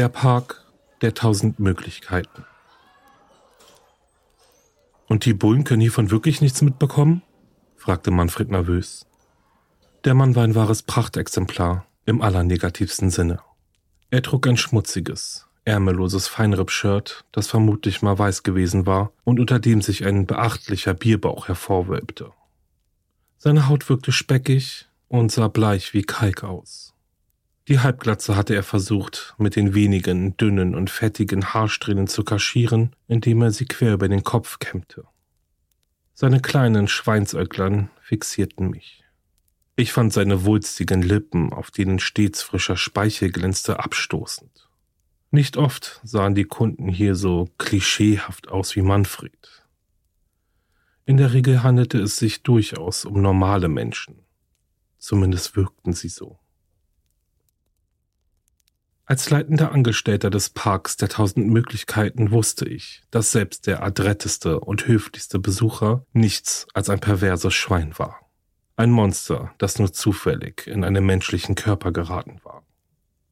Der 0.00 0.08
Park 0.08 0.64
der 1.02 1.12
tausend 1.12 1.60
Möglichkeiten. 1.60 2.46
Und 5.08 5.26
die 5.26 5.34
Bullen 5.34 5.64
können 5.64 5.82
hiervon 5.82 6.10
wirklich 6.10 6.40
nichts 6.40 6.62
mitbekommen? 6.62 7.20
fragte 7.76 8.10
Manfred 8.10 8.50
nervös. 8.50 9.04
Der 10.04 10.14
Mann 10.14 10.34
war 10.34 10.44
ein 10.44 10.54
wahres 10.54 10.82
Prachtexemplar 10.84 11.84
im 12.06 12.22
allernegativsten 12.22 13.10
Sinne. 13.10 13.40
Er 14.08 14.22
trug 14.22 14.46
ein 14.46 14.56
schmutziges, 14.56 15.46
ärmelloses 15.66 16.28
Feinripp-Shirt, 16.28 17.26
das 17.30 17.48
vermutlich 17.48 18.00
mal 18.00 18.18
weiß 18.18 18.42
gewesen 18.42 18.86
war 18.86 19.12
und 19.24 19.38
unter 19.38 19.58
dem 19.58 19.82
sich 19.82 20.06
ein 20.06 20.24
beachtlicher 20.24 20.94
Bierbauch 20.94 21.48
hervorwölbte. 21.48 22.32
Seine 23.36 23.68
Haut 23.68 23.90
wirkte 23.90 24.12
speckig 24.12 24.88
und 25.08 25.30
sah 25.30 25.48
bleich 25.48 25.92
wie 25.92 26.04
Kalk 26.04 26.42
aus. 26.42 26.94
Die 27.70 27.78
Halbglatze 27.78 28.34
hatte 28.34 28.56
er 28.56 28.64
versucht, 28.64 29.36
mit 29.38 29.54
den 29.54 29.74
wenigen 29.74 30.36
dünnen 30.36 30.74
und 30.74 30.90
fettigen 30.90 31.54
Haarsträhnen 31.54 32.08
zu 32.08 32.24
kaschieren, 32.24 32.96
indem 33.06 33.42
er 33.42 33.52
sie 33.52 33.64
quer 33.64 33.94
über 33.94 34.08
den 34.08 34.24
Kopf 34.24 34.58
kämmte. 34.58 35.04
Seine 36.12 36.40
kleinen 36.40 36.88
Schweinsäuglern 36.88 37.88
fixierten 38.00 38.70
mich. 38.70 39.04
Ich 39.76 39.92
fand 39.92 40.12
seine 40.12 40.44
wulstigen 40.44 41.00
Lippen, 41.00 41.52
auf 41.52 41.70
denen 41.70 42.00
stets 42.00 42.42
frischer 42.42 42.76
Speichel 42.76 43.30
glänzte, 43.30 43.78
abstoßend. 43.78 44.68
Nicht 45.30 45.56
oft 45.56 46.00
sahen 46.02 46.34
die 46.34 46.46
Kunden 46.46 46.88
hier 46.88 47.14
so 47.14 47.50
klischeehaft 47.58 48.48
aus 48.48 48.74
wie 48.74 48.82
Manfred. 48.82 49.62
In 51.04 51.18
der 51.18 51.32
Regel 51.32 51.62
handelte 51.62 52.00
es 52.00 52.16
sich 52.16 52.42
durchaus 52.42 53.04
um 53.04 53.22
normale 53.22 53.68
Menschen. 53.68 54.24
Zumindest 54.98 55.54
wirkten 55.54 55.92
sie 55.92 56.08
so. 56.08 56.40
Als 59.10 59.28
leitender 59.28 59.72
Angestellter 59.72 60.30
des 60.30 60.50
Parks 60.50 60.96
der 60.96 61.08
tausend 61.08 61.48
Möglichkeiten 61.48 62.30
wusste 62.30 62.68
ich, 62.68 63.02
dass 63.10 63.32
selbst 63.32 63.66
der 63.66 63.82
adretteste 63.82 64.60
und 64.60 64.86
höflichste 64.86 65.40
Besucher 65.40 66.06
nichts 66.12 66.68
als 66.74 66.90
ein 66.90 67.00
perverses 67.00 67.52
Schwein 67.52 67.98
war. 67.98 68.20
Ein 68.76 68.92
Monster, 68.92 69.52
das 69.58 69.80
nur 69.80 69.92
zufällig 69.92 70.68
in 70.68 70.84
einen 70.84 71.04
menschlichen 71.04 71.56
Körper 71.56 71.90
geraten 71.90 72.38
war. 72.44 72.62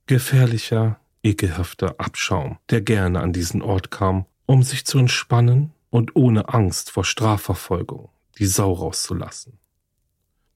Gefährlicher, 0.07 0.99
ekelhafter 1.23 1.95
Abschaum, 2.01 2.59
der 2.71 2.81
gerne 2.81 3.21
an 3.21 3.33
diesen 3.33 3.63
Ort 3.63 3.93
kam, 3.93 4.27
um 4.47 4.65
sich 4.65 4.85
zu 4.85 4.99
entspannen 4.99 5.75
und 5.91 6.17
ohne 6.17 6.53
Angst 6.53 6.91
vor 6.91 7.05
Strafverfolgung 7.05 8.09
die 8.39 8.47
Sau 8.47 8.73
rauszulassen. 8.73 9.61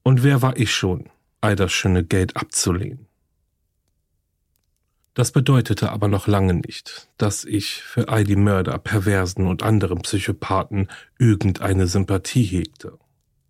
Und 0.03 0.21
wer 0.21 0.41
war 0.41 0.57
ich 0.57 0.75
schon, 0.75 1.09
all 1.39 1.55
das 1.55 1.71
schöne 1.71 2.03
Geld 2.03 2.35
abzulehnen? 2.35 3.07
Das 5.13 5.31
bedeutete 5.31 5.91
aber 5.91 6.07
noch 6.07 6.27
lange 6.27 6.55
nicht, 6.55 7.07
dass 7.17 7.45
ich 7.45 7.83
für 7.83 8.09
all 8.09 8.23
die 8.23 8.35
Mörder, 8.35 8.79
Perversen 8.79 9.45
und 9.45 9.61
anderen 9.61 10.01
Psychopathen 10.01 10.89
irgendeine 11.19 11.85
Sympathie 11.85 12.43
hegte. 12.43 12.97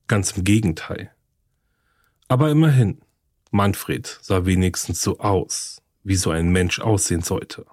Ganz 0.08 0.32
im 0.32 0.44
Gegenteil. 0.44 1.12
Aber 2.28 2.52
immerhin, 2.52 3.02
Manfred 3.52 4.20
sah 4.22 4.46
wenigstens 4.46 5.02
so 5.02 5.20
aus, 5.20 5.82
wie 6.04 6.16
so 6.16 6.32
ein 6.32 6.52
Mensch 6.52 6.80
aussehen 6.80 7.22
sollte. 7.22 7.66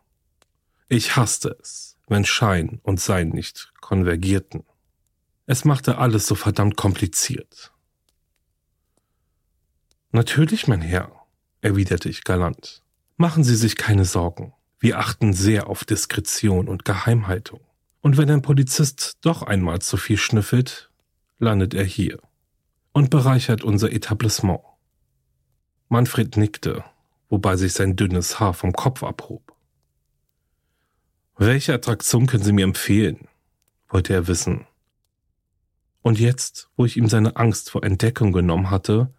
Ich 0.88 1.16
hasste 1.16 1.56
es, 1.60 1.96
wenn 2.06 2.24
Schein 2.24 2.80
und 2.82 3.00
Sein 3.00 3.30
nicht 3.30 3.72
konvergierten. 3.80 4.64
Es 5.46 5.64
machte 5.64 5.98
alles 5.98 6.28
so 6.28 6.36
verdammt 6.36 6.76
kompliziert. 6.76 7.72
Natürlich, 10.12 10.68
mein 10.68 10.80
Herr, 10.80 11.26
erwiderte 11.60 12.08
ich 12.08 12.22
galant. 12.22 12.82
Machen 13.20 13.44
Sie 13.44 13.54
sich 13.54 13.76
keine 13.76 14.06
Sorgen. 14.06 14.54
Wir 14.78 14.98
achten 14.98 15.34
sehr 15.34 15.66
auf 15.66 15.84
Diskretion 15.84 16.68
und 16.68 16.86
Geheimhaltung. 16.86 17.60
Und 18.00 18.16
wenn 18.16 18.30
ein 18.30 18.40
Polizist 18.40 19.18
doch 19.20 19.42
einmal 19.42 19.80
zu 19.80 19.98
viel 19.98 20.16
schnüffelt, 20.16 20.90
landet 21.38 21.74
er 21.74 21.84
hier 21.84 22.18
und 22.94 23.10
bereichert 23.10 23.62
unser 23.62 23.92
Etablissement. 23.92 24.60
Manfred 25.90 26.38
nickte, 26.38 26.82
wobei 27.28 27.56
sich 27.56 27.74
sein 27.74 27.94
dünnes 27.94 28.40
Haar 28.40 28.54
vom 28.54 28.72
Kopf 28.72 29.02
abhob. 29.02 29.54
Welche 31.36 31.74
Attraktion 31.74 32.26
können 32.26 32.42
Sie 32.42 32.54
mir 32.54 32.64
empfehlen? 32.64 33.28
wollte 33.90 34.14
er 34.14 34.28
wissen. 34.28 34.66
Und 36.00 36.18
jetzt, 36.18 36.70
wo 36.74 36.86
ich 36.86 36.96
ihm 36.96 37.10
seine 37.10 37.36
Angst 37.36 37.68
vor 37.68 37.84
Entdeckung 37.84 38.32
genommen 38.32 38.70
hatte, 38.70 39.12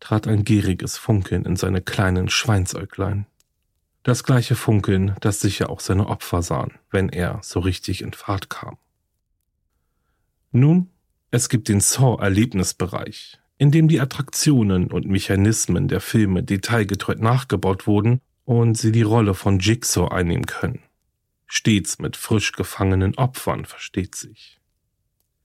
trat 0.00 0.26
ein 0.26 0.42
gieriges 0.42 0.98
Funkeln 0.98 1.44
in 1.44 1.54
seine 1.54 1.80
kleinen 1.80 2.28
Schweinsäuglein. 2.28 3.26
Das 4.06 4.22
gleiche 4.22 4.54
Funkeln, 4.54 5.16
das 5.18 5.40
sicher 5.40 5.68
auch 5.68 5.80
seine 5.80 6.06
Opfer 6.06 6.40
sahen, 6.40 6.74
wenn 6.92 7.08
er 7.08 7.40
so 7.42 7.58
richtig 7.58 8.02
in 8.02 8.12
Fahrt 8.12 8.48
kam. 8.48 8.76
Nun, 10.52 10.90
es 11.32 11.48
gibt 11.48 11.66
den 11.66 11.80
Saw-Erlebnisbereich, 11.80 13.40
in 13.58 13.72
dem 13.72 13.88
die 13.88 14.00
Attraktionen 14.00 14.92
und 14.92 15.08
Mechanismen 15.08 15.88
der 15.88 16.00
Filme 16.00 16.44
detailgetreu 16.44 17.16
nachgebaut 17.18 17.88
wurden 17.88 18.20
und 18.44 18.78
sie 18.78 18.92
die 18.92 19.02
Rolle 19.02 19.34
von 19.34 19.58
Jigsaw 19.58 20.14
einnehmen 20.14 20.46
können. 20.46 20.84
Stets 21.48 21.98
mit 21.98 22.16
frisch 22.16 22.52
gefangenen 22.52 23.16
Opfern, 23.16 23.64
versteht 23.64 24.14
sich. 24.14 24.60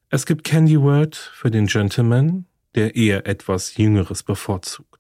Es 0.10 0.28
gibt 0.28 0.44
Candy 0.44 0.80
World 0.80 1.16
für 1.16 1.50
den 1.50 1.66
Gentleman, 1.66 2.46
der 2.76 2.96
eher 2.96 3.26
etwas 3.26 3.76
Jüngeres 3.78 4.22
bevorzugt. 4.22 4.91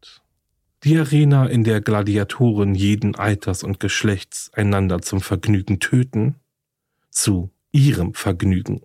Die 0.83 0.97
Arena, 0.97 1.45
in 1.45 1.63
der 1.63 1.79
Gladiatoren 1.79 2.73
jeden 2.73 3.13
Alters 3.13 3.63
und 3.63 3.79
Geschlechts 3.79 4.49
einander 4.53 5.01
zum 5.01 5.21
Vergnügen 5.21 5.79
töten, 5.79 6.37
zu 7.11 7.51
ihrem 7.71 8.15
Vergnügen. 8.15 8.81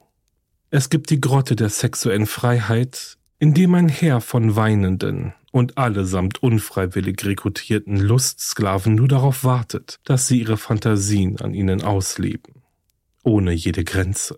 Es 0.70 0.90
gibt 0.90 1.08
die 1.08 1.22
Grotte 1.22 1.56
der 1.56 1.70
sexuellen 1.70 2.26
Freiheit, 2.26 3.16
in 3.38 3.54
dem 3.54 3.74
ein 3.74 3.88
Heer 3.88 4.20
von 4.20 4.56
Weinenden 4.56 5.32
und 5.52 5.78
allesamt 5.78 6.42
unfreiwillig 6.42 7.24
rekrutierten 7.24 7.96
Lustsklaven 7.96 8.94
nur 8.94 9.08
darauf 9.08 9.42
wartet, 9.42 9.98
dass 10.04 10.26
sie 10.26 10.40
ihre 10.40 10.58
Fantasien 10.58 11.40
an 11.40 11.54
ihnen 11.54 11.82
ausleben, 11.82 12.62
ohne 13.22 13.52
jede 13.52 13.84
Grenze. 13.84 14.36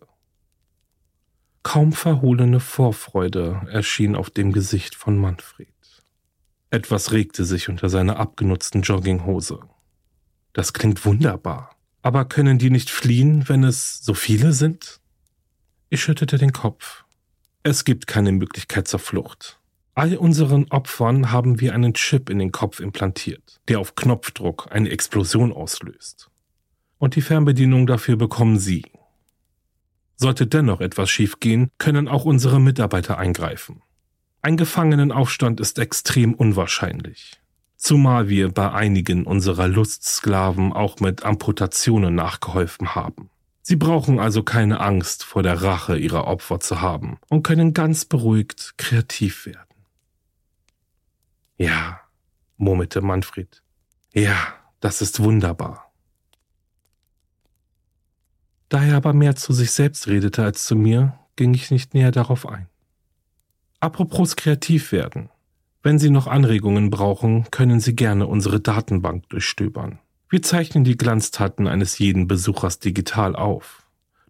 Kaum 1.64 1.92
verhohlene 1.92 2.60
Vorfreude 2.60 3.62
erschien 3.68 4.14
auf 4.14 4.30
dem 4.30 4.52
Gesicht 4.52 4.94
von 4.94 5.18
Manfred. 5.18 5.68
Etwas 6.70 7.12
regte 7.12 7.44
sich 7.44 7.68
unter 7.68 7.88
seiner 7.88 8.18
abgenutzten 8.18 8.82
Jogginghose. 8.82 9.60
Das 10.52 10.72
klingt 10.72 11.04
wunderbar. 11.04 11.70
Aber 12.02 12.24
können 12.26 12.58
die 12.58 12.70
nicht 12.70 12.90
fliehen, 12.90 13.48
wenn 13.48 13.64
es 13.64 13.98
so 14.00 14.14
viele 14.14 14.52
sind? 14.52 15.00
Ich 15.88 16.02
schüttete 16.02 16.36
den 16.36 16.52
Kopf. 16.52 17.04
Es 17.62 17.84
gibt 17.84 18.06
keine 18.06 18.32
Möglichkeit 18.32 18.86
zur 18.86 19.00
Flucht. 19.00 19.58
All 19.94 20.16
unseren 20.16 20.70
Opfern 20.70 21.32
haben 21.32 21.60
wir 21.60 21.74
einen 21.74 21.94
Chip 21.94 22.30
in 22.30 22.38
den 22.38 22.52
Kopf 22.52 22.80
implantiert, 22.80 23.60
der 23.66 23.80
auf 23.80 23.94
Knopfdruck 23.96 24.68
eine 24.70 24.90
Explosion 24.90 25.52
auslöst. 25.52 26.30
Und 26.98 27.16
die 27.16 27.22
Fernbedienung 27.22 27.86
dafür 27.86 28.16
bekommen 28.16 28.58
Sie. 28.58 28.84
Sollte 30.16 30.46
dennoch 30.46 30.80
etwas 30.80 31.10
schiefgehen, 31.10 31.70
können 31.78 32.08
auch 32.08 32.24
unsere 32.24 32.60
Mitarbeiter 32.60 33.18
eingreifen. 33.18 33.82
Ein 34.40 34.56
Gefangenenaufstand 34.56 35.60
ist 35.60 35.78
extrem 35.78 36.34
unwahrscheinlich. 36.34 37.40
Zumal 37.76 38.28
wir 38.28 38.52
bei 38.52 38.72
einigen 38.72 39.24
unserer 39.24 39.68
Lustsklaven 39.68 40.72
auch 40.72 41.00
mit 41.00 41.24
Amputationen 41.24 42.14
nachgeholfen 42.14 42.94
haben. 42.94 43.30
Sie 43.62 43.76
brauchen 43.76 44.18
also 44.18 44.42
keine 44.42 44.80
Angst 44.80 45.24
vor 45.24 45.42
der 45.42 45.62
Rache 45.62 45.98
ihrer 45.98 46.26
Opfer 46.26 46.58
zu 46.58 46.80
haben 46.80 47.18
und 47.28 47.42
können 47.42 47.74
ganz 47.74 48.04
beruhigt 48.04 48.74
kreativ 48.78 49.46
werden. 49.46 49.84
Ja, 51.56 52.00
murmelte 52.56 53.02
Manfred. 53.02 53.62
Ja, 54.14 54.36
das 54.80 55.02
ist 55.02 55.20
wunderbar. 55.22 55.92
Da 58.68 58.84
er 58.84 58.96
aber 58.96 59.12
mehr 59.12 59.36
zu 59.36 59.52
sich 59.52 59.70
selbst 59.70 60.06
redete 60.08 60.44
als 60.44 60.64
zu 60.64 60.76
mir, 60.76 61.18
ging 61.36 61.54
ich 61.54 61.70
nicht 61.70 61.94
näher 61.94 62.10
darauf 62.10 62.48
ein. 62.48 62.68
Apropos 63.80 64.36
kreativ 64.36 64.92
werden. 64.92 65.30
Wenn 65.82 65.98
Sie 65.98 66.10
noch 66.10 66.26
Anregungen 66.26 66.90
brauchen, 66.90 67.46
können 67.50 67.80
Sie 67.80 67.94
gerne 67.94 68.26
unsere 68.26 68.60
Datenbank 68.60 69.28
durchstöbern. 69.28 70.00
Wir 70.28 70.42
zeichnen 70.42 70.84
die 70.84 70.96
Glanztaten 70.96 71.66
eines 71.66 71.98
jeden 71.98 72.26
Besuchers 72.26 72.80
digital 72.80 73.36
auf. 73.36 73.84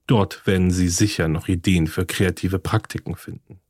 Dort 0.06 0.46
werden 0.46 0.70
Sie 0.70 0.88
sicher 0.88 1.28
noch 1.28 1.48
Ideen 1.48 1.86
für 1.86 2.06
kreative 2.06 2.58
Praktiken 2.58 3.16
finden. 3.16 3.60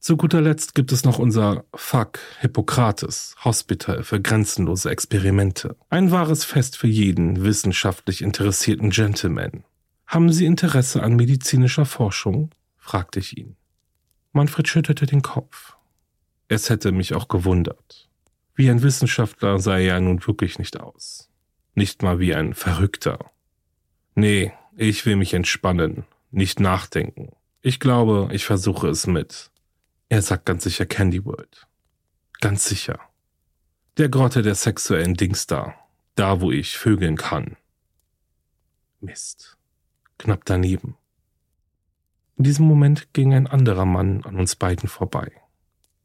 Zu 0.00 0.16
guter 0.16 0.40
Letzt 0.40 0.74
gibt 0.74 0.90
es 0.90 1.04
noch 1.04 1.20
unser 1.20 1.64
FAK 1.74 2.18
Hippokrates 2.40 3.36
Hospital 3.44 4.02
für 4.02 4.20
grenzenlose 4.20 4.90
Experimente. 4.90 5.76
Ein 5.90 6.10
wahres 6.10 6.44
Fest 6.44 6.76
für 6.76 6.88
jeden 6.88 7.44
wissenschaftlich 7.44 8.20
interessierten 8.20 8.90
Gentleman. 8.90 9.62
Haben 10.06 10.32
Sie 10.32 10.44
Interesse 10.44 11.02
an 11.02 11.14
medizinischer 11.14 11.84
Forschung? 11.84 12.50
fragte 12.78 13.20
ich 13.20 13.38
ihn. 13.38 13.54
Manfred 14.32 14.66
schüttelte 14.68 15.06
den 15.06 15.22
Kopf. 15.22 15.76
Es 16.48 16.70
hätte 16.70 16.92
mich 16.92 17.14
auch 17.14 17.28
gewundert. 17.28 18.08
Wie 18.54 18.70
ein 18.70 18.82
Wissenschaftler 18.82 19.58
sah 19.58 19.74
er 19.74 19.84
ja 19.84 20.00
nun 20.00 20.26
wirklich 20.26 20.58
nicht 20.58 20.80
aus. 20.80 21.30
Nicht 21.74 22.02
mal 22.02 22.18
wie 22.18 22.34
ein 22.34 22.54
Verrückter. 22.54 23.30
Nee, 24.14 24.52
ich 24.76 25.06
will 25.06 25.16
mich 25.16 25.34
entspannen, 25.34 26.04
nicht 26.30 26.60
nachdenken. 26.60 27.30
Ich 27.62 27.80
glaube, 27.80 28.28
ich 28.32 28.44
versuche 28.44 28.88
es 28.88 29.06
mit. 29.06 29.50
Er 30.08 30.20
sagt 30.20 30.46
ganz 30.46 30.64
sicher 30.64 30.84
Candy 30.84 31.24
World. 31.24 31.66
Ganz 32.40 32.66
sicher. 32.66 33.00
Der 33.98 34.08
Grotte 34.08 34.42
der 34.42 34.54
sexuellen 34.54 35.14
Dings 35.14 35.46
da. 35.46 35.74
Da, 36.14 36.40
wo 36.40 36.50
ich 36.50 36.76
vögeln 36.76 37.16
kann. 37.16 37.56
Mist. 39.00 39.56
Knapp 40.18 40.44
daneben. 40.44 40.96
In 42.36 42.44
diesem 42.44 42.66
Moment 42.66 43.12
ging 43.12 43.34
ein 43.34 43.46
anderer 43.46 43.84
Mann 43.84 44.24
an 44.24 44.36
uns 44.36 44.56
beiden 44.56 44.88
vorbei. 44.88 45.32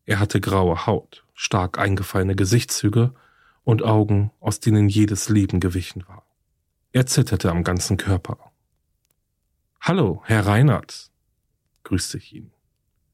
Er 0.05 0.19
hatte 0.19 0.39
graue 0.39 0.85
Haut, 0.85 1.25
stark 1.33 1.79
eingefallene 1.79 2.35
Gesichtszüge 2.35 3.13
und 3.63 3.83
Augen, 3.83 4.31
aus 4.39 4.59
denen 4.59 4.87
jedes 4.89 5.29
Leben 5.29 5.59
gewichen 5.59 6.07
war. 6.07 6.23
Er 6.93 7.05
zitterte 7.05 7.51
am 7.51 7.63
ganzen 7.63 7.97
Körper. 7.97 8.37
Hallo, 9.81 10.21
Herr 10.25 10.45
Reinhardt, 10.45 11.11
grüßte 11.83 12.17
ich 12.17 12.33
ihn. 12.33 12.51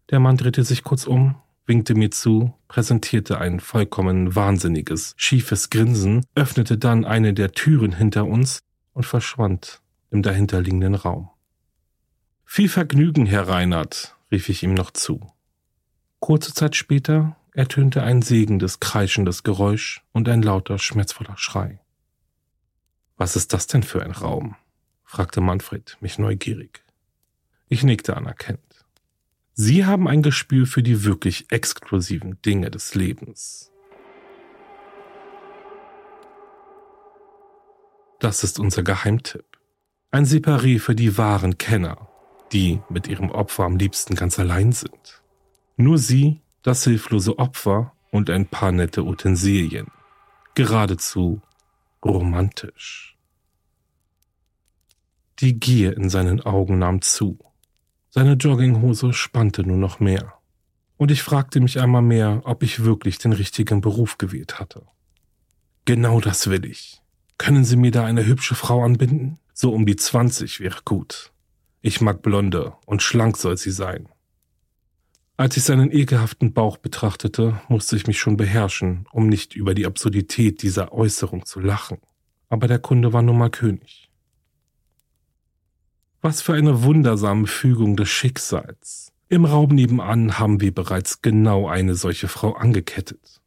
Der 0.09 0.19
Mann 0.19 0.37
drehte 0.37 0.63
sich 0.63 0.83
kurz 0.83 1.05
um, 1.05 1.35
winkte 1.65 1.95
mir 1.95 2.11
zu, 2.11 2.53
präsentierte 2.67 3.39
ein 3.39 3.59
vollkommen 3.59 4.35
wahnsinniges, 4.35 5.13
schiefes 5.17 5.69
Grinsen, 5.69 6.25
öffnete 6.35 6.77
dann 6.77 7.05
eine 7.05 7.33
der 7.33 7.51
Türen 7.51 7.93
hinter 7.93 8.25
uns 8.25 8.59
und 8.93 9.05
verschwand 9.05 9.81
im 10.11 10.21
dahinterliegenden 10.21 10.95
Raum. 10.95 11.29
Viel 12.55 12.69
Vergnügen, 12.69 13.25
Herr 13.25 13.47
Reinhardt, 13.47 14.15
rief 14.31 14.47
ich 14.47 14.61
ihm 14.61 14.75
noch 14.75 14.91
zu. 14.91 15.33
Kurze 16.19 16.53
Zeit 16.53 16.75
später 16.75 17.35
ertönte 17.51 18.03
ein 18.03 18.21
sägendes, 18.21 18.79
kreischendes 18.79 19.41
Geräusch 19.41 20.03
und 20.11 20.29
ein 20.29 20.43
lauter, 20.43 20.77
schmerzvoller 20.77 21.35
Schrei. 21.35 21.79
Was 23.17 23.35
ist 23.35 23.53
das 23.53 23.65
denn 23.65 23.81
für 23.81 24.03
ein 24.03 24.11
Raum? 24.11 24.55
fragte 25.03 25.41
Manfred 25.41 25.97
mich 25.99 26.19
neugierig. 26.19 26.83
Ich 27.69 27.81
nickte 27.81 28.15
anerkennend. 28.15 28.85
Sie 29.55 29.87
haben 29.87 30.07
ein 30.07 30.21
Gespür 30.21 30.67
für 30.67 30.83
die 30.83 31.03
wirklich 31.03 31.51
exklusiven 31.51 32.39
Dinge 32.43 32.69
des 32.69 32.93
Lebens. 32.93 33.71
Das 38.19 38.43
ist 38.43 38.59
unser 38.59 38.83
Geheimtipp. 38.83 39.57
Ein 40.11 40.25
Separé 40.25 40.79
für 40.79 40.93
die 40.93 41.17
wahren 41.17 41.57
Kenner, 41.57 42.12
die 42.53 42.81
mit 42.89 43.07
ihrem 43.07 43.31
Opfer 43.31 43.63
am 43.63 43.77
liebsten 43.77 44.15
ganz 44.15 44.39
allein 44.39 44.71
sind. 44.71 45.21
Nur 45.75 45.97
sie, 45.97 46.41
das 46.61 46.83
hilflose 46.83 47.39
Opfer 47.39 47.93
und 48.11 48.29
ein 48.29 48.47
paar 48.47 48.71
nette 48.71 49.03
Utensilien. 49.03 49.87
Geradezu 50.55 51.41
romantisch. 52.05 53.17
Die 55.39 55.59
Gier 55.59 55.97
in 55.97 56.09
seinen 56.09 56.41
Augen 56.41 56.77
nahm 56.77 57.01
zu. 57.01 57.39
Seine 58.09 58.33
Jogginghose 58.33 59.13
spannte 59.13 59.63
nur 59.63 59.77
noch 59.77 59.99
mehr. 59.99 60.33
Und 60.97 61.09
ich 61.09 61.23
fragte 61.23 61.59
mich 61.59 61.79
einmal 61.81 62.03
mehr, 62.03 62.43
ob 62.45 62.61
ich 62.61 62.83
wirklich 62.83 63.17
den 63.17 63.33
richtigen 63.33 63.81
Beruf 63.81 64.19
gewählt 64.19 64.59
hatte. 64.59 64.83
Genau 65.85 66.21
das 66.21 66.49
will 66.49 66.65
ich. 66.65 67.01
Können 67.39 67.65
Sie 67.65 67.75
mir 67.75 67.91
da 67.91 68.05
eine 68.05 68.25
hübsche 68.25 68.55
Frau 68.55 68.83
anbinden? 68.83 69.39
So 69.53 69.73
um 69.73 69.85
die 69.85 69.95
20 69.95 70.59
wäre 70.59 70.79
gut. 70.85 71.32
Ich 71.85 71.99
mag 71.99 72.21
Blonde 72.21 72.77
und 72.85 73.03
schlank 73.03 73.35
soll 73.35 73.57
sie 73.57 73.71
sein. 73.71 74.07
Als 75.35 75.57
ich 75.57 75.63
seinen 75.63 75.91
ekelhaften 75.91 76.53
Bauch 76.53 76.77
betrachtete, 76.77 77.59
musste 77.67 77.97
ich 77.97 78.07
mich 78.07 78.19
schon 78.19 78.37
beherrschen, 78.37 79.05
um 79.11 79.27
nicht 79.27 79.53
über 79.53 79.73
die 79.73 79.85
Absurdität 79.85 80.61
dieser 80.61 80.93
Äußerung 80.93 81.45
zu 81.45 81.59
lachen. 81.59 81.97
Aber 82.47 82.69
der 82.69 82.79
Kunde 82.79 83.11
war 83.11 83.21
nun 83.21 83.37
mal 83.37 83.49
König. 83.49 84.09
Was 86.21 86.41
für 86.41 86.53
eine 86.53 86.83
wundersame 86.83 87.47
Fügung 87.47 87.97
des 87.97 88.07
Schicksals. 88.07 89.11
Im 89.27 89.43
Raum 89.43 89.71
nebenan 89.75 90.39
haben 90.39 90.61
wir 90.61 90.73
bereits 90.73 91.21
genau 91.21 91.67
eine 91.67 91.95
solche 91.95 92.29
Frau 92.29 92.53
angekettet. 92.53 93.41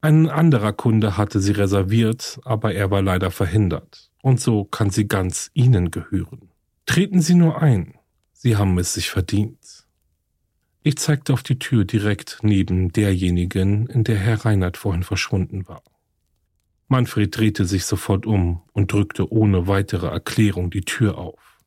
Ein 0.00 0.28
anderer 0.28 0.72
Kunde 0.72 1.16
hatte 1.16 1.38
sie 1.38 1.52
reserviert, 1.52 2.40
aber 2.44 2.74
er 2.74 2.90
war 2.90 3.02
leider 3.02 3.30
verhindert. 3.30 4.10
Und 4.22 4.40
so 4.40 4.64
kann 4.64 4.90
sie 4.90 5.06
ganz 5.06 5.52
Ihnen 5.54 5.92
gehören. 5.92 6.50
Treten 6.86 7.20
Sie 7.20 7.34
nur 7.34 7.60
ein. 7.60 7.98
Sie 8.32 8.56
haben 8.56 8.78
es 8.78 8.94
sich 8.94 9.10
verdient. 9.10 9.86
Ich 10.82 10.96
zeigte 10.98 11.32
auf 11.32 11.42
die 11.42 11.58
Tür 11.58 11.84
direkt 11.84 12.38
neben 12.42 12.92
derjenigen, 12.92 13.86
in 13.88 14.04
der 14.04 14.16
Herr 14.16 14.44
Reinhardt 14.44 14.76
vorhin 14.76 15.02
verschwunden 15.02 15.66
war. 15.66 15.82
Manfred 16.86 17.36
drehte 17.36 17.64
sich 17.64 17.84
sofort 17.84 18.24
um 18.24 18.62
und 18.72 18.92
drückte 18.92 19.32
ohne 19.32 19.66
weitere 19.66 20.06
Erklärung 20.06 20.70
die 20.70 20.82
Tür 20.82 21.18
auf. 21.18 21.58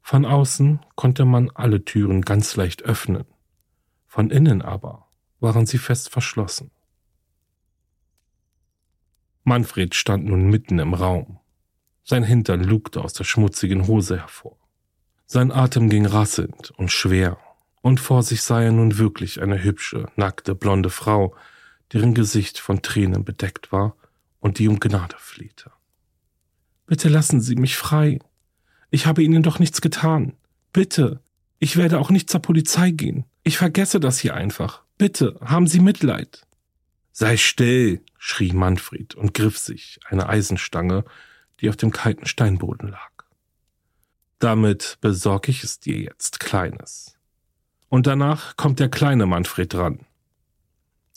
Von 0.00 0.24
außen 0.24 0.80
konnte 0.96 1.26
man 1.26 1.50
alle 1.50 1.84
Türen 1.84 2.22
ganz 2.22 2.56
leicht 2.56 2.82
öffnen, 2.82 3.26
von 4.06 4.30
innen 4.30 4.62
aber 4.62 5.08
waren 5.40 5.66
sie 5.66 5.78
fest 5.78 6.08
verschlossen. 6.08 6.70
Manfred 9.44 9.94
stand 9.94 10.24
nun 10.24 10.48
mitten 10.48 10.78
im 10.78 10.94
Raum. 10.94 11.38
Sein 12.04 12.24
Hintern 12.24 12.62
lugte 12.62 13.02
aus 13.02 13.12
der 13.12 13.24
schmutzigen 13.24 13.86
Hose 13.86 14.18
hervor. 14.18 14.56
Sein 15.26 15.52
Atem 15.52 15.88
ging 15.88 16.06
rasselnd 16.06 16.72
und 16.72 16.90
schwer, 16.90 17.38
und 17.80 18.00
vor 18.00 18.22
sich 18.22 18.42
sah 18.42 18.62
er 18.62 18.72
nun 18.72 18.98
wirklich 18.98 19.40
eine 19.40 19.62
hübsche, 19.62 20.06
nackte, 20.16 20.54
blonde 20.54 20.90
Frau, 20.90 21.34
deren 21.92 22.14
Gesicht 22.14 22.58
von 22.58 22.82
Tränen 22.82 23.24
bedeckt 23.24 23.72
war 23.72 23.96
und 24.40 24.58
die 24.58 24.68
um 24.68 24.78
Gnade 24.78 25.16
flehte. 25.18 25.70
Bitte 26.86 27.08
lassen 27.08 27.40
Sie 27.40 27.56
mich 27.56 27.76
frei, 27.76 28.18
ich 28.94 29.06
habe 29.06 29.22
Ihnen 29.22 29.42
doch 29.42 29.58
nichts 29.58 29.80
getan. 29.80 30.34
Bitte. 30.72 31.22
Ich 31.58 31.76
werde 31.76 31.98
auch 31.98 32.10
nicht 32.10 32.28
zur 32.28 32.42
Polizei 32.42 32.90
gehen. 32.90 33.24
Ich 33.42 33.56
vergesse 33.56 34.00
das 34.00 34.18
hier 34.18 34.34
einfach. 34.34 34.82
Bitte, 34.98 35.40
haben 35.42 35.66
Sie 35.66 35.80
Mitleid. 35.80 36.46
Sei 37.10 37.38
still, 37.38 38.02
schrie 38.18 38.52
Manfred 38.52 39.14
und 39.14 39.32
griff 39.32 39.56
sich 39.58 39.98
eine 40.06 40.28
Eisenstange, 40.28 41.04
die 41.62 41.70
auf 41.70 41.76
dem 41.76 41.90
kalten 41.90 42.26
Steinboden 42.26 42.90
lag. 42.90 43.10
Damit 44.38 44.98
besorge 45.00 45.50
ich 45.50 45.64
es 45.64 45.80
dir 45.80 45.98
jetzt, 45.98 46.40
Kleines. 46.40 47.16
Und 47.88 48.06
danach 48.06 48.56
kommt 48.56 48.80
der 48.80 48.88
kleine 48.88 49.24
Manfred 49.24 49.72
dran. 49.72 50.00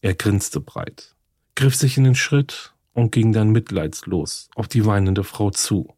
Er 0.01 0.13
grinste 0.13 0.61
breit, 0.61 1.15
griff 1.55 1.75
sich 1.75 1.97
in 1.97 2.05
den 2.05 2.15
Schritt 2.15 2.73
und 2.93 3.11
ging 3.11 3.33
dann 3.33 3.49
mitleidslos 3.49 4.49
auf 4.55 4.69
die 4.69 4.85
weinende 4.85 5.23
Frau 5.23 5.51
zu 5.51 5.95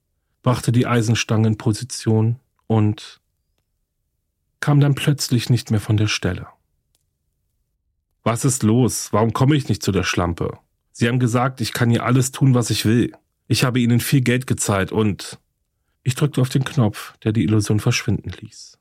brachte 0.48 0.72
die 0.72 0.88
Eisenstange 0.88 1.50
in 1.50 1.58
Position 1.58 2.40
und 2.68 3.20
kam 4.62 4.80
dann 4.80 4.96
plötzlich 4.96 5.50
nicht 5.50 5.72
mehr 5.72 5.82
von 5.82 5.98
der 5.98 6.08
Stelle. 6.08 6.48
Was 8.24 8.46
ist 8.46 8.64
los? 8.64 9.10
Warum 9.12 9.34
komme 9.34 9.58
ich 9.58 9.68
nicht 9.68 9.84
zu 9.84 9.92
der 9.92 10.04
Schlampe? 10.04 10.58
Sie 10.94 11.10
haben 11.10 11.20
gesagt, 11.20 11.60
ich 11.60 11.74
kann 11.74 11.90
hier 11.90 12.06
alles 12.06 12.32
tun, 12.32 12.54
was 12.54 12.70
ich 12.70 12.86
will. 12.86 13.12
Ich 13.48 13.64
habe 13.64 13.80
Ihnen 13.80 14.00
viel 14.00 14.22
Geld 14.22 14.48
gezahlt 14.48 14.92
und 14.92 15.40
ich 16.04 16.16
drückte 16.16 16.42
auf 16.42 16.50
den 16.50 16.64
Knopf, 16.64 17.18
der 17.24 17.32
die 17.32 17.44
Illusion 17.44 17.80
verschwinden 17.80 18.32
ließ. 18.40 18.78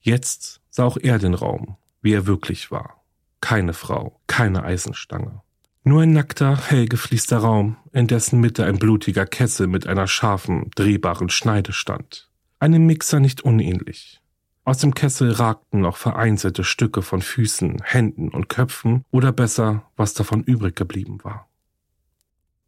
Jetzt 0.00 0.60
sah 0.70 0.84
auch 0.84 0.98
er 1.00 1.18
den 1.18 1.34
Raum, 1.34 1.76
wie 2.02 2.12
er 2.12 2.26
wirklich 2.26 2.70
war. 2.70 3.02
Keine 3.40 3.72
Frau, 3.72 4.20
keine 4.26 4.62
Eisenstange. 4.62 5.40
Nur 5.84 6.02
ein 6.02 6.12
nackter, 6.12 6.56
hell 6.56 6.86
gefließter 6.86 7.38
Raum, 7.38 7.76
in 7.92 8.06
dessen 8.06 8.40
Mitte 8.40 8.64
ein 8.64 8.78
blutiger 8.78 9.26
Kessel 9.26 9.66
mit 9.66 9.86
einer 9.86 10.06
scharfen, 10.06 10.70
drehbaren 10.74 11.28
Schneide 11.28 11.74
stand. 11.74 12.30
Einem 12.58 12.86
Mixer 12.86 13.20
nicht 13.20 13.42
unähnlich. 13.42 14.22
Aus 14.64 14.78
dem 14.78 14.94
Kessel 14.94 15.30
ragten 15.32 15.80
noch 15.80 15.98
vereinzelte 15.98 16.64
Stücke 16.64 17.02
von 17.02 17.20
Füßen, 17.20 17.82
Händen 17.82 18.30
und 18.30 18.48
Köpfen 18.48 19.04
oder 19.10 19.30
besser, 19.30 19.84
was 19.96 20.14
davon 20.14 20.42
übrig 20.42 20.74
geblieben 20.74 21.18
war. 21.22 21.48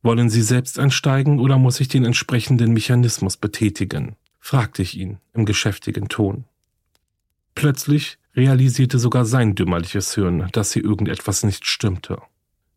Wollen 0.03 0.31
Sie 0.31 0.43
selbst 0.43 0.79
einsteigen 0.79 1.41
oder 1.41 1.59
muss 1.59 1.81
ich 1.81 1.89
den 1.89 2.05
entsprechenden 2.05 2.73
Mechanismus 2.73 3.37
betätigen? 3.37 4.17
fragte 4.39 4.83
ich 4.83 4.97
ihn 4.97 5.19
im 5.33 5.45
geschäftigen 5.45 6.09
Ton. 6.09 6.45
Plötzlich 7.57 8.19
realisierte 8.37 8.99
sogar 8.99 9.25
sein 9.25 9.55
dümmerliches 9.55 10.15
Hirn, 10.15 10.49
dass 10.53 10.73
hier 10.73 10.85
irgendetwas 10.85 11.43
nicht 11.43 11.67
stimmte. 11.67 12.23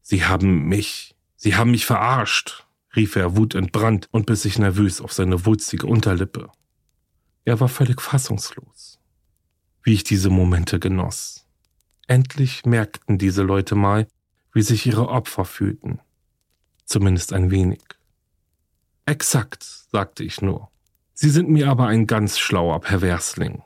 Sie 0.02 0.26
haben 0.26 0.68
mich, 0.68 1.16
Sie 1.36 1.56
haben 1.56 1.72
mich 1.72 1.86
verarscht, 1.86 2.66
rief 2.96 3.16
er 3.16 3.36
wutentbrannt 3.36 4.08
und 4.12 4.26
biss 4.26 4.42
sich 4.42 4.58
nervös 4.58 5.02
auf 5.02 5.14
seine 5.14 5.46
wulstige 5.46 5.86
Unterlippe. 5.86 6.50
Er 7.46 7.60
war 7.60 7.68
völlig 7.68 8.02
fassungslos. 8.02 9.00
Wie 9.84 9.94
ich 9.94 10.04
diese 10.04 10.30
Momente 10.30 10.80
genoss. 10.80 11.46
Endlich 12.08 12.66
merkten 12.66 13.18
diese 13.18 13.44
Leute 13.44 13.76
mal, 13.76 14.08
wie 14.54 14.62
sich 14.62 14.86
ihre 14.86 15.10
Opfer 15.10 15.46
fühlten. 15.46 16.00
Zumindest 16.90 17.34
ein 17.34 17.52
wenig. 17.52 17.84
Exakt, 19.06 19.64
sagte 19.92 20.24
ich 20.24 20.42
nur. 20.42 20.72
Sie 21.14 21.30
sind 21.30 21.48
mir 21.48 21.70
aber 21.70 21.86
ein 21.86 22.08
ganz 22.08 22.40
schlauer 22.40 22.82
Perversling. 22.82 23.62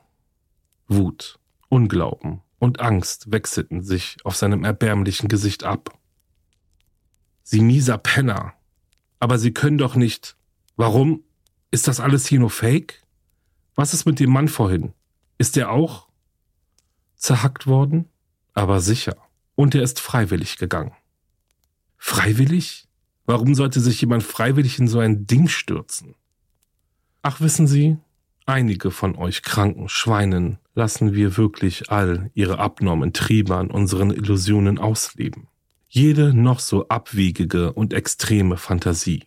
Wut, 0.88 1.38
Unglauben 1.70 2.42
und 2.58 2.80
Angst 2.80 3.32
wechselten 3.32 3.82
sich 3.82 4.18
auf 4.24 4.36
seinem 4.36 4.62
erbärmlichen 4.62 5.30
Gesicht 5.30 5.64
ab. 5.64 5.98
Sie 7.42 7.62
mieser 7.62 7.96
Penner. 7.96 8.52
Aber 9.20 9.38
Sie 9.38 9.54
können 9.54 9.78
doch 9.78 9.96
nicht. 9.96 10.36
Warum? 10.76 11.24
Ist 11.70 11.88
das 11.88 12.00
alles 12.00 12.26
hier 12.26 12.40
nur 12.40 12.50
Fake? 12.50 13.02
Was 13.74 13.94
ist 13.94 14.04
mit 14.04 14.20
dem 14.20 14.30
Mann 14.30 14.48
vorhin? 14.48 14.92
Ist 15.38 15.56
er 15.56 15.70
auch 15.70 16.08
zerhackt 17.16 17.66
worden? 17.66 18.10
Aber 18.52 18.82
sicher. 18.82 19.16
Und 19.54 19.74
er 19.74 19.82
ist 19.82 19.98
freiwillig 19.98 20.58
gegangen. 20.58 20.92
Freiwillig? 21.96 22.86
Warum 23.26 23.54
sollte 23.54 23.80
sich 23.80 24.00
jemand 24.00 24.22
freiwillig 24.22 24.78
in 24.78 24.88
so 24.88 24.98
ein 24.98 25.26
Ding 25.26 25.48
stürzen? 25.48 26.14
Ach, 27.22 27.40
wissen 27.40 27.66
Sie, 27.66 27.96
einige 28.44 28.90
von 28.90 29.16
euch 29.16 29.42
kranken 29.42 29.88
Schweinen 29.88 30.58
lassen 30.74 31.14
wir 31.14 31.36
wirklich 31.36 31.90
all 31.90 32.30
ihre 32.34 32.58
abnormen 32.58 33.12
Triebe 33.12 33.56
an 33.56 33.70
unseren 33.70 34.10
Illusionen 34.10 34.78
ausleben. 34.78 35.48
Jede 35.88 36.34
noch 36.34 36.58
so 36.58 36.88
abwegige 36.88 37.72
und 37.72 37.94
extreme 37.94 38.56
Fantasie. 38.56 39.24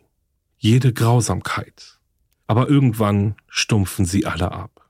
Jede 0.58 0.94
Grausamkeit. 0.94 2.00
Aber 2.46 2.68
irgendwann 2.68 3.36
stumpfen 3.48 4.06
sie 4.06 4.26
alle 4.26 4.52
ab. 4.52 4.90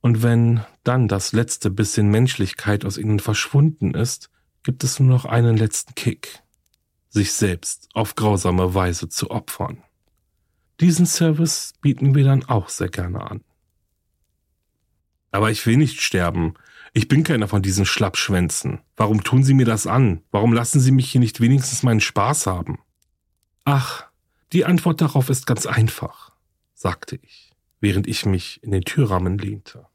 Und 0.00 0.22
wenn 0.22 0.62
dann 0.82 1.06
das 1.06 1.32
letzte 1.32 1.70
bisschen 1.70 2.08
Menschlichkeit 2.08 2.84
aus 2.84 2.98
ihnen 2.98 3.20
verschwunden 3.20 3.94
ist, 3.94 4.30
gibt 4.64 4.82
es 4.82 4.98
nur 4.98 5.08
noch 5.08 5.24
einen 5.24 5.56
letzten 5.56 5.94
Kick. 5.94 6.41
Sich 7.14 7.32
selbst 7.32 7.90
auf 7.92 8.14
grausame 8.14 8.72
Weise 8.74 9.06
zu 9.06 9.30
opfern. 9.30 9.82
Diesen 10.80 11.04
Service 11.04 11.74
bieten 11.82 12.14
wir 12.14 12.24
dann 12.24 12.42
auch 12.46 12.70
sehr 12.70 12.88
gerne 12.88 13.20
an. 13.30 13.44
Aber 15.30 15.50
ich 15.50 15.66
will 15.66 15.76
nicht 15.76 16.00
sterben. 16.00 16.54
Ich 16.94 17.08
bin 17.08 17.22
keiner 17.22 17.48
von 17.48 17.60
diesen 17.60 17.84
Schlappschwänzen. 17.84 18.80
Warum 18.96 19.22
tun 19.22 19.44
Sie 19.44 19.52
mir 19.52 19.66
das 19.66 19.86
an? 19.86 20.22
Warum 20.30 20.54
lassen 20.54 20.80
Sie 20.80 20.90
mich 20.90 21.12
hier 21.12 21.20
nicht 21.20 21.40
wenigstens 21.42 21.82
meinen 21.82 22.00
Spaß 22.00 22.46
haben? 22.46 22.78
Ach, 23.66 24.06
die 24.54 24.64
Antwort 24.64 25.02
darauf 25.02 25.28
ist 25.28 25.46
ganz 25.46 25.66
einfach, 25.66 26.32
sagte 26.72 27.16
ich, 27.16 27.52
während 27.80 28.06
ich 28.06 28.24
mich 28.24 28.62
in 28.62 28.70
den 28.70 28.84
Türrahmen 28.84 29.36
lehnte. 29.36 29.86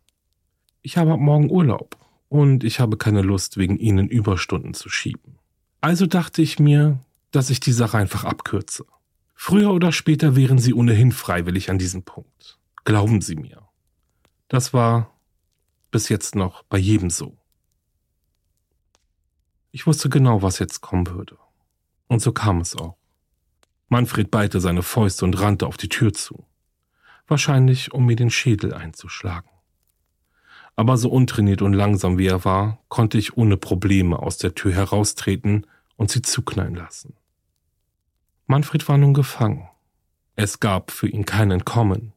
Ich 0.83 0.97
habe 0.97 1.13
ab 1.13 1.19
morgen 1.19 1.49
Urlaub 1.49 1.97
und 2.29 2.63
ich 2.63 2.79
habe 2.79 2.95
keine 2.95 3.23
Lust, 3.23 3.57
wegen 3.57 3.79
Ihnen 3.79 4.07
Überstunden 4.07 4.75
zu 4.75 4.87
schieben. 4.87 5.39
Also 5.81 6.05
dachte 6.05 6.43
ich 6.43 6.59
mir, 6.59 6.99
dass 7.31 7.49
ich 7.49 7.59
die 7.59 7.73
Sache 7.73 7.97
einfach 7.97 8.23
abkürze. 8.23 8.85
Früher 9.35 9.71
oder 9.71 9.91
später 9.91 10.35
wären 10.35 10.57
Sie 10.57 10.73
ohnehin 10.73 11.11
freiwillig 11.11 11.69
an 11.69 11.77
diesem 11.77 12.03
Punkt. 12.03 12.57
Glauben 12.85 13.21
Sie 13.21 13.35
mir. 13.35 13.67
Das 14.47 14.73
war 14.73 15.13
bis 15.91 16.09
jetzt 16.09 16.35
noch 16.35 16.63
bei 16.63 16.77
jedem 16.77 17.09
so. 17.09 17.37
Ich 19.71 19.85
wusste 19.85 20.09
genau, 20.09 20.41
was 20.41 20.59
jetzt 20.59 20.81
kommen 20.81 21.07
würde. 21.07 21.37
Und 22.07 22.21
so 22.21 22.31
kam 22.31 22.61
es 22.61 22.75
auch. 22.75 22.97
Manfred 23.89 24.31
ballte 24.31 24.59
seine 24.59 24.83
Fäuste 24.83 25.23
und 25.25 25.39
rannte 25.39 25.67
auf 25.67 25.77
die 25.77 25.89
Tür 25.89 26.13
zu. 26.13 26.45
Wahrscheinlich, 27.27 27.93
um 27.93 28.05
mir 28.05 28.15
den 28.15 28.29
Schädel 28.29 28.73
einzuschlagen. 28.73 29.49
Aber 30.75 30.97
so 30.97 31.09
untrainiert 31.09 31.61
und 31.61 31.73
langsam 31.73 32.17
wie 32.17 32.27
er 32.27 32.45
war, 32.45 32.79
konnte 32.87 33.17
ich 33.17 33.37
ohne 33.37 33.57
Probleme 33.57 34.19
aus 34.19 34.37
der 34.37 34.55
Tür 34.55 34.73
heraustreten 34.73 35.65
und 35.97 36.09
sie 36.09 36.21
zuknallen 36.21 36.75
lassen. 36.75 37.15
Manfred 38.45 38.87
war 38.87 38.97
nun 38.97 39.13
gefangen. 39.13 39.67
Es 40.35 40.59
gab 40.59 40.91
für 40.91 41.07
ihn 41.07 41.25
kein 41.25 41.51
Entkommen. 41.51 42.13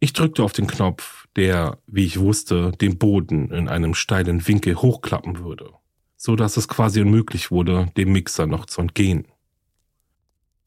Ich 0.00 0.12
drückte 0.12 0.42
auf 0.42 0.52
den 0.52 0.66
Knopf, 0.66 1.26
der, 1.36 1.78
wie 1.86 2.04
ich 2.04 2.20
wusste, 2.20 2.72
den 2.72 2.98
Boden 2.98 3.50
in 3.50 3.68
einem 3.68 3.94
steilen 3.94 4.46
Winkel 4.46 4.76
hochklappen 4.76 5.38
würde, 5.38 5.72
so 6.16 6.36
dass 6.36 6.56
es 6.56 6.68
quasi 6.68 7.00
unmöglich 7.00 7.50
wurde, 7.50 7.90
dem 7.96 8.12
Mixer 8.12 8.46
noch 8.46 8.66
zu 8.66 8.82
entgehen. 8.82 9.26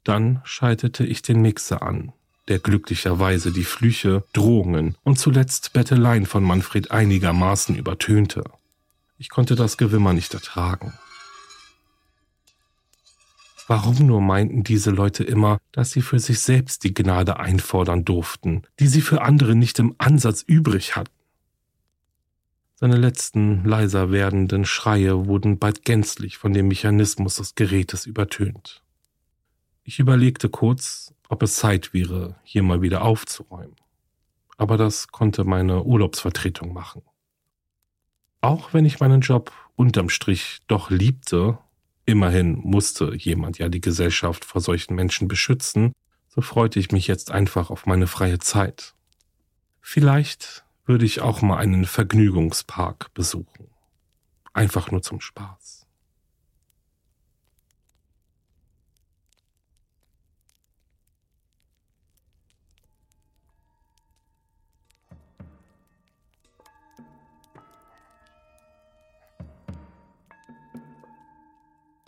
Dann 0.03 0.41
schaltete 0.43 1.05
ich 1.05 1.21
den 1.21 1.41
Mixer 1.41 1.83
an 1.83 2.13
der 2.47 2.59
glücklicherweise 2.59 3.51
die 3.51 3.63
Flüche, 3.63 4.23
Drohungen 4.33 4.95
und 5.03 5.17
zuletzt 5.17 5.73
Betteleien 5.73 6.25
von 6.25 6.43
Manfred 6.43 6.91
einigermaßen 6.91 7.75
übertönte. 7.75 8.43
Ich 9.17 9.29
konnte 9.29 9.55
das 9.55 9.77
Gewimmer 9.77 10.13
nicht 10.13 10.33
ertragen. 10.33 10.93
Warum 13.67 14.05
nur 14.05 14.21
meinten 14.21 14.63
diese 14.63 14.91
Leute 14.91 15.23
immer, 15.23 15.57
dass 15.71 15.91
sie 15.91 16.01
für 16.01 16.19
sich 16.19 16.39
selbst 16.39 16.83
die 16.83 16.93
Gnade 16.93 17.39
einfordern 17.39 18.05
durften, 18.05 18.61
die 18.79 18.87
sie 18.87 19.01
für 19.01 19.23
andere 19.23 19.55
nicht 19.55 19.79
im 19.79 19.95
Ansatz 19.97 20.43
übrig 20.43 20.95
hatten? 20.95 21.11
Seine 22.75 22.97
letzten 22.97 23.63
leiser 23.63 24.11
werdenden 24.11 24.65
Schreie 24.65 25.25
wurden 25.25 25.57
bald 25.57 25.83
gänzlich 25.83 26.37
von 26.37 26.53
dem 26.53 26.67
Mechanismus 26.67 27.35
des 27.35 27.55
Gerätes 27.55 28.05
übertönt. 28.05 28.83
Ich 29.83 29.99
überlegte 29.99 30.49
kurz, 30.49 31.13
ob 31.29 31.41
es 31.41 31.55
Zeit 31.55 31.93
wäre, 31.93 32.35
hier 32.43 32.63
mal 32.63 32.81
wieder 32.81 33.01
aufzuräumen. 33.03 33.75
Aber 34.57 34.77
das 34.77 35.07
konnte 35.07 35.43
meine 35.43 35.83
Urlaubsvertretung 35.83 36.73
machen. 36.73 37.01
Auch 38.41 38.73
wenn 38.73 38.85
ich 38.85 38.99
meinen 38.99 39.21
Job 39.21 39.51
unterm 39.75 40.09
Strich 40.09 40.59
doch 40.67 40.89
liebte, 40.89 41.57
immerhin 42.05 42.59
musste 42.59 43.15
jemand 43.15 43.57
ja 43.57 43.69
die 43.69 43.81
Gesellschaft 43.81 44.45
vor 44.45 44.61
solchen 44.61 44.95
Menschen 44.95 45.27
beschützen, 45.27 45.93
so 46.27 46.41
freute 46.41 46.79
ich 46.79 46.91
mich 46.91 47.07
jetzt 47.07 47.31
einfach 47.31 47.69
auf 47.69 47.85
meine 47.85 48.07
freie 48.07 48.39
Zeit. 48.39 48.93
Vielleicht 49.81 50.65
würde 50.85 51.05
ich 51.05 51.21
auch 51.21 51.41
mal 51.41 51.57
einen 51.57 51.85
Vergnügungspark 51.85 53.13
besuchen. 53.13 53.67
Einfach 54.53 54.91
nur 54.91 55.01
zum 55.01 55.21
Spaß. 55.21 55.74